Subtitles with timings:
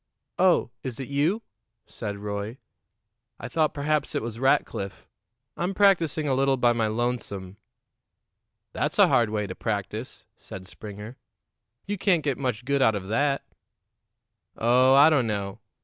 [0.39, 1.43] "Oh, is it you?"
[1.85, 2.57] said Roy.
[3.39, 5.07] "I thought perhaps it was Rackliff.
[5.55, 7.57] I'm practicing a little by my lonesome."
[8.73, 11.17] "That's a hard way to practice," said Springer.
[11.85, 13.43] "You can't get much good out of that."
[14.57, 15.59] "Oh, I don't know.